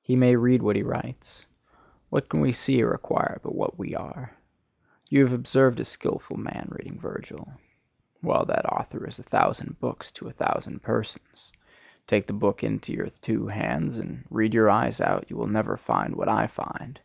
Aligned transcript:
He 0.00 0.14
may 0.14 0.36
read 0.36 0.62
what 0.62 0.76
he 0.76 0.84
writes. 0.84 1.44
What 2.08 2.28
can 2.28 2.38
we 2.40 2.52
see 2.52 2.80
or 2.84 2.92
acquire 2.92 3.40
but 3.42 3.52
what 3.52 3.80
we 3.80 3.96
are? 3.96 4.30
You 5.08 5.24
have 5.24 5.32
observed 5.32 5.80
a 5.80 5.84
skilful 5.84 6.36
man 6.36 6.68
reading 6.70 7.00
Virgil. 7.00 7.54
Well, 8.22 8.44
that 8.44 8.64
author 8.66 9.04
is 9.08 9.18
a 9.18 9.24
thousand 9.24 9.80
books 9.80 10.12
to 10.12 10.28
a 10.28 10.32
thousand 10.32 10.82
persons. 10.82 11.50
Take 12.06 12.28
the 12.28 12.32
book 12.32 12.62
into 12.62 12.92
your 12.92 13.08
two 13.22 13.48
hands 13.48 13.98
and 13.98 14.24
read 14.30 14.54
your 14.54 14.70
eyes 14.70 15.00
out, 15.00 15.28
you 15.28 15.36
will 15.36 15.48
never 15.48 15.76
find 15.76 16.14
what 16.14 16.28
I 16.28 16.46
find. 16.46 17.00